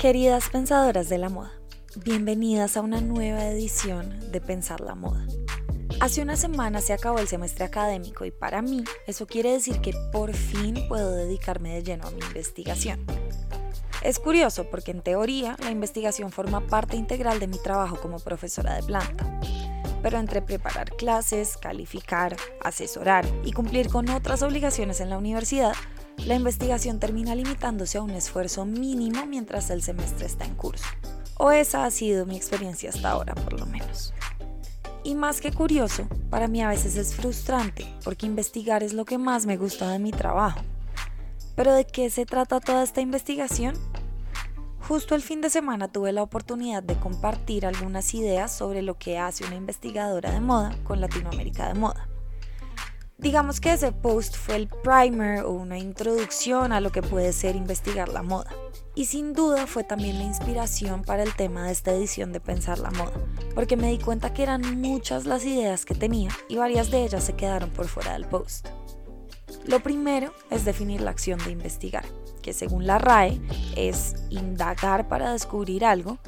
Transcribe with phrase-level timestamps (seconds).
[0.00, 1.52] Queridas pensadoras de la moda,
[1.94, 5.26] bienvenidas a una nueva edición de Pensar la Moda.
[6.00, 9.92] Hace una semana se acabó el semestre académico y para mí eso quiere decir que
[10.10, 13.04] por fin puedo dedicarme de lleno a mi investigación.
[14.02, 18.76] Es curioso porque en teoría la investigación forma parte integral de mi trabajo como profesora
[18.76, 19.38] de planta.
[20.02, 25.74] Pero entre preparar clases, calificar, asesorar y cumplir con otras obligaciones en la universidad,
[26.26, 30.84] la investigación termina limitándose a un esfuerzo mínimo mientras el semestre está en curso.
[31.38, 34.12] O esa ha sido mi experiencia hasta ahora, por lo menos.
[35.02, 39.16] Y más que curioso, para mí a veces es frustrante, porque investigar es lo que
[39.16, 40.60] más me gusta de mi trabajo.
[41.56, 43.74] Pero ¿de qué se trata toda esta investigación?
[44.86, 49.18] Justo el fin de semana tuve la oportunidad de compartir algunas ideas sobre lo que
[49.18, 52.09] hace una investigadora de moda con Latinoamérica de Moda.
[53.20, 57.54] Digamos que ese post fue el primer o una introducción a lo que puede ser
[57.54, 58.50] investigar la moda.
[58.94, 62.78] Y sin duda fue también la inspiración para el tema de esta edición de Pensar
[62.78, 63.12] la Moda,
[63.54, 67.22] porque me di cuenta que eran muchas las ideas que tenía y varias de ellas
[67.22, 68.68] se quedaron por fuera del post.
[69.66, 72.06] Lo primero es definir la acción de investigar,
[72.40, 73.38] que según la RAE
[73.76, 76.18] es indagar para descubrir algo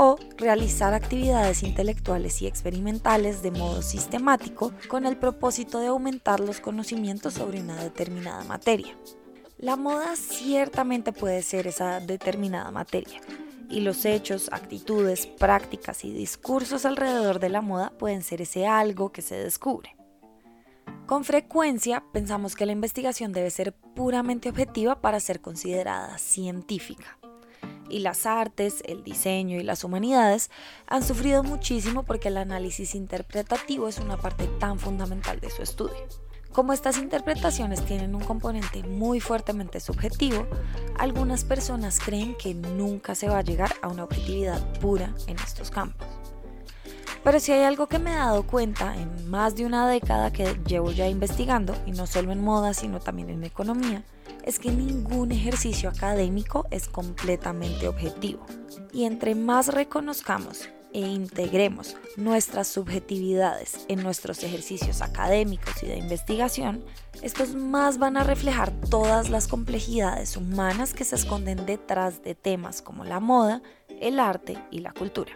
[0.00, 6.60] o realizar actividades intelectuales y experimentales de modo sistemático con el propósito de aumentar los
[6.60, 8.96] conocimientos sobre una determinada materia.
[9.58, 13.20] La moda ciertamente puede ser esa determinada materia,
[13.68, 19.10] y los hechos, actitudes, prácticas y discursos alrededor de la moda pueden ser ese algo
[19.10, 19.96] que se descubre.
[21.06, 27.18] Con frecuencia pensamos que la investigación debe ser puramente objetiva para ser considerada científica
[27.88, 30.50] y las artes, el diseño y las humanidades
[30.86, 36.06] han sufrido muchísimo porque el análisis interpretativo es una parte tan fundamental de su estudio.
[36.52, 40.46] Como estas interpretaciones tienen un componente muy fuertemente subjetivo,
[40.98, 45.70] algunas personas creen que nunca se va a llegar a una objetividad pura en estos
[45.70, 46.08] campos.
[47.22, 50.58] Pero si hay algo que me he dado cuenta en más de una década que
[50.66, 54.02] llevo ya investigando, y no solo en moda, sino también en economía,
[54.48, 58.46] es que ningún ejercicio académico es completamente objetivo.
[58.94, 66.82] Y entre más reconozcamos e integremos nuestras subjetividades en nuestros ejercicios académicos y de investigación,
[67.20, 72.80] estos más van a reflejar todas las complejidades humanas que se esconden detrás de temas
[72.80, 73.60] como la moda,
[74.00, 75.32] el arte y la cultura.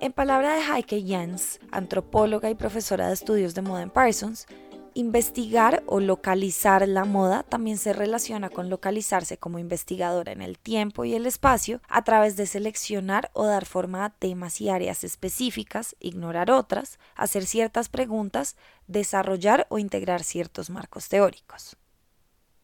[0.00, 4.46] En palabra de Heike Jens, antropóloga y profesora de estudios de moda en Parsons,
[4.94, 11.06] Investigar o localizar la moda también se relaciona con localizarse como investigadora en el tiempo
[11.06, 15.96] y el espacio a través de seleccionar o dar forma a temas y áreas específicas,
[15.98, 21.78] ignorar otras, hacer ciertas preguntas, desarrollar o integrar ciertos marcos teóricos.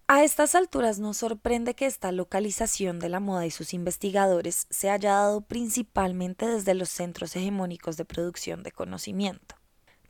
[0.06, 4.90] A estas alturas nos sorprende que esta localización de la moda y sus investigadores se
[4.90, 9.57] haya dado principalmente desde los centros hegemónicos de producción de conocimiento.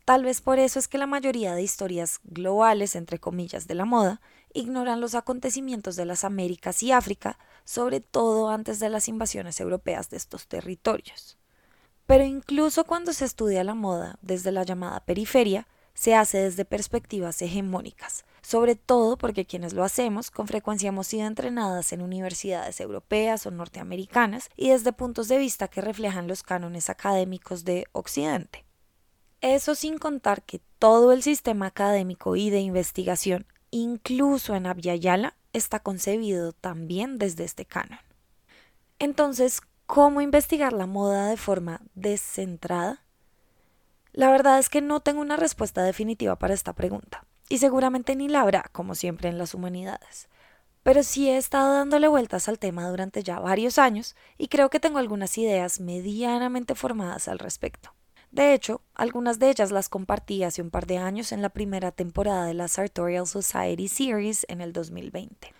[0.08, 3.84] Tal vez por eso es que la mayoría de historias globales, entre comillas, de la
[3.84, 4.22] moda,
[4.54, 10.08] ignoran los acontecimientos de las Américas y África, sobre todo antes de las invasiones europeas
[10.08, 11.36] de estos territorios.
[12.06, 17.42] Pero incluso cuando se estudia la moda desde la llamada periferia, se hace desde perspectivas
[17.42, 23.44] hegemónicas, sobre todo porque quienes lo hacemos con frecuencia hemos sido entrenadas en universidades europeas
[23.44, 28.67] o norteamericanas y desde puntos de vista que reflejan los cánones académicos de Occidente.
[29.40, 34.96] Eso sin contar que todo el sistema académico y de investigación, incluso en Abya
[35.52, 38.00] está concebido también desde este canon.
[38.98, 43.04] Entonces, ¿cómo investigar la moda de forma descentrada?
[44.12, 48.28] La verdad es que no tengo una respuesta definitiva para esta pregunta, y seguramente ni
[48.28, 50.28] la habrá, como siempre en las humanidades.
[50.82, 54.80] Pero sí he estado dándole vueltas al tema durante ya varios años y creo que
[54.80, 57.94] tengo algunas ideas medianamente formadas al respecto.
[58.30, 61.92] De hecho, algunas de ellas las compartí hace un par de años en la primera
[61.92, 65.54] temporada de la Sartorial Society Series en el 2020.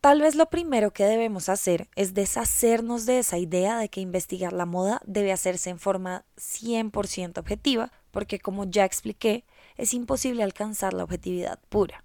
[0.00, 4.52] Tal vez lo primero que debemos hacer es deshacernos de esa idea de que investigar
[4.52, 9.44] la moda debe hacerse en forma 100% objetiva, porque como ya expliqué,
[9.76, 12.04] es imposible alcanzar la objetividad pura.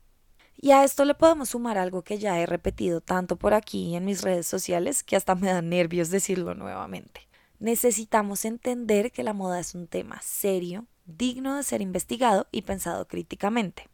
[0.55, 3.95] Y a esto le podemos sumar algo que ya he repetido tanto por aquí y
[3.95, 7.28] en mis redes sociales que hasta me da nervios decirlo nuevamente
[7.59, 13.07] necesitamos entender que la moda es un tema serio, digno de ser investigado y pensado
[13.07, 13.89] críticamente.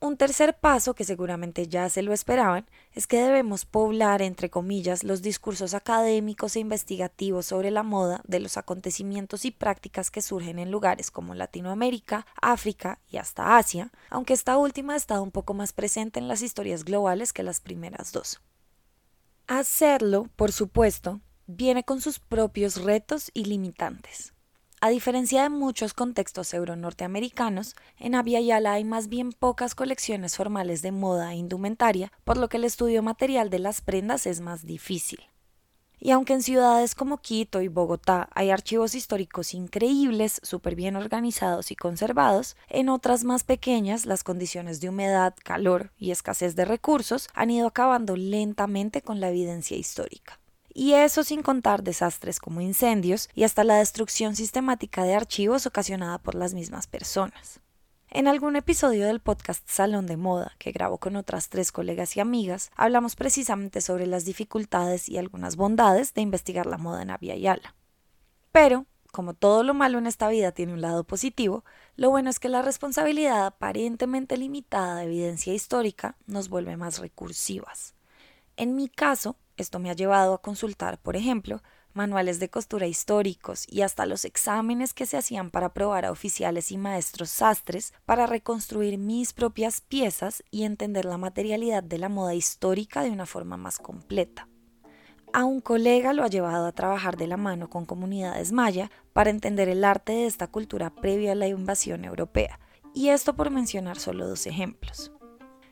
[0.00, 5.02] Un tercer paso, que seguramente ya se lo esperaban, es que debemos poblar, entre comillas,
[5.02, 10.60] los discursos académicos e investigativos sobre la moda de los acontecimientos y prácticas que surgen
[10.60, 15.52] en lugares como Latinoamérica, África y hasta Asia, aunque esta última ha estado un poco
[15.52, 18.40] más presente en las historias globales que las primeras dos.
[19.48, 24.34] Hacerlo, por supuesto, viene con sus propios retos y limitantes.
[24.82, 30.92] A diferencia de muchos contextos euro-norteamericanos, en Yala hay más bien pocas colecciones formales de
[30.92, 35.20] moda e indumentaria, por lo que el estudio material de las prendas es más difícil.
[35.98, 41.70] Y aunque en ciudades como Quito y Bogotá hay archivos históricos increíbles, súper bien organizados
[41.70, 47.28] y conservados, en otras más pequeñas las condiciones de humedad, calor y escasez de recursos
[47.32, 50.38] han ido acabando lentamente con la evidencia histórica
[50.78, 56.18] y eso sin contar desastres como incendios y hasta la destrucción sistemática de archivos ocasionada
[56.18, 57.58] por las mismas personas.
[58.10, 62.20] En algún episodio del podcast Salón de Moda, que grabo con otras tres colegas y
[62.20, 67.34] amigas, hablamos precisamente sobre las dificultades y algunas bondades de investigar la moda en Avia
[67.34, 67.74] Yala.
[68.52, 71.64] Pero, como todo lo malo en esta vida tiene un lado positivo,
[71.96, 77.94] lo bueno es que la responsabilidad aparentemente limitada de evidencia histórica nos vuelve más recursivas.
[78.56, 81.62] En mi caso, esto me ha llevado a consultar, por ejemplo,
[81.92, 86.70] manuales de costura históricos y hasta los exámenes que se hacían para probar a oficiales
[86.70, 92.34] y maestros sastres para reconstruir mis propias piezas y entender la materialidad de la moda
[92.34, 94.48] histórica de una forma más completa.
[95.32, 99.30] A un colega lo ha llevado a trabajar de la mano con comunidades maya para
[99.30, 102.58] entender el arte de esta cultura previa a la invasión europea,
[102.94, 105.12] y esto por mencionar solo dos ejemplos.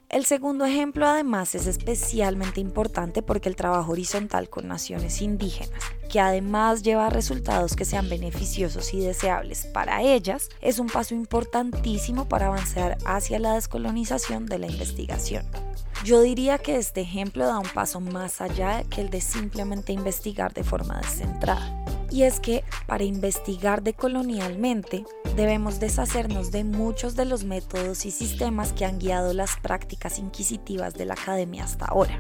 [0.09, 6.21] El segundo ejemplo además es especialmente importante porque el trabajo horizontal con naciones indígenas, que
[6.21, 12.47] además lleva resultados que sean beneficiosos y deseables para ellas, es un paso importantísimo para
[12.47, 15.45] avanzar hacia la descolonización de la investigación.
[16.05, 20.55] Yo diría que este ejemplo da un paso más allá que el de simplemente investigar
[20.55, 21.86] de forma descentrada.
[22.11, 25.05] Y es que para investigar decolonialmente
[25.35, 30.95] debemos deshacernos de muchos de los métodos y sistemas que han guiado las prácticas inquisitivas
[30.95, 32.19] de la academia hasta ahora.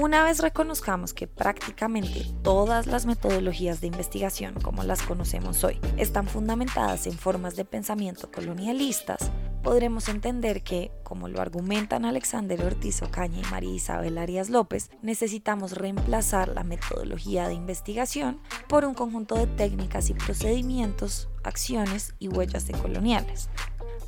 [0.00, 6.26] Una vez reconozcamos que prácticamente todas las metodologías de investigación como las conocemos hoy están
[6.26, 9.30] fundamentadas en formas de pensamiento colonialistas,
[9.62, 15.72] podremos entender que, como lo argumentan Alexander Ortiz Ocaña y María Isabel Arias López, necesitamos
[15.72, 22.66] reemplazar la metodología de investigación por un conjunto de técnicas y procedimientos, acciones y huellas
[22.66, 23.48] decoloniales.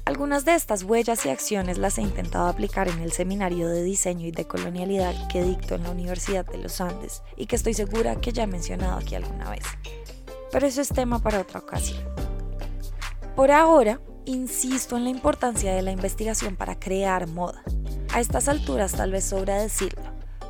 [0.06, 4.26] Algunas de estas huellas y acciones las he intentado aplicar en el seminario de diseño
[4.26, 8.32] y decolonialidad que dicto en la Universidad de los Andes y que estoy segura que
[8.32, 9.64] ya he mencionado aquí alguna vez.
[10.52, 12.04] Pero eso es tema para otra ocasión.
[13.34, 17.62] Por ahora, insisto en la importancia de la investigación para crear moda.
[18.12, 20.02] A estas alturas tal vez sobra decirlo,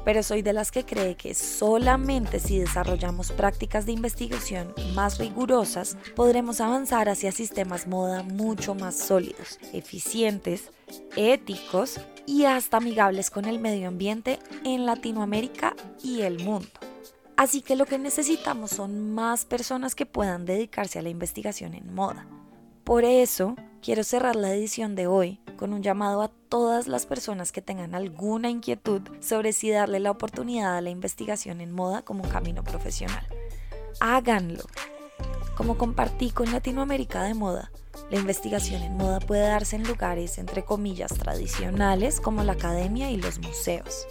[0.04, 5.96] pero soy de las que cree que solamente si desarrollamos prácticas de investigación más rigurosas
[6.14, 10.70] podremos avanzar hacia sistemas moda mucho más sólidos, eficientes,
[11.16, 16.68] éticos y hasta amigables con el medio ambiente en Latinoamérica y el mundo.
[17.36, 21.92] Así que lo que necesitamos son más personas que puedan dedicarse a la investigación en
[21.92, 22.26] moda.
[22.84, 27.50] Por eso, quiero cerrar la edición de hoy con un llamado a todas las personas
[27.50, 32.24] que tengan alguna inquietud sobre si darle la oportunidad a la investigación en moda como
[32.24, 33.26] un camino profesional.
[34.00, 34.64] Háganlo.
[35.56, 37.70] Como compartí con Latinoamérica de Moda,
[38.10, 43.16] la investigación en moda puede darse en lugares entre comillas tradicionales como la academia y
[43.16, 44.06] los museos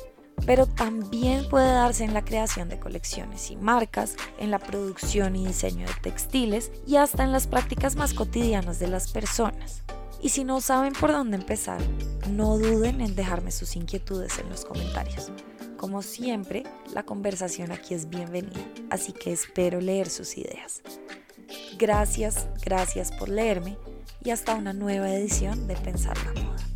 [0.46, 5.48] pero también puede darse en la creación de colecciones y marcas, en la producción y
[5.48, 9.84] diseño de textiles y hasta en las prácticas más cotidianas de las personas.
[10.22, 11.82] Y si no saben por dónde empezar,
[12.30, 15.32] no duden en dejarme sus inquietudes en los comentarios.
[15.78, 20.82] Como siempre, la conversación aquí es bienvenida, así que espero leer sus ideas.
[21.78, 23.78] Gracias, gracias por leerme
[24.24, 26.73] y hasta una nueva edición de Pensar la Moda.